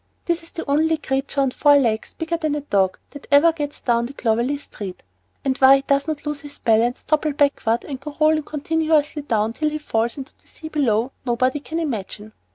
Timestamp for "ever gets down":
3.29-4.07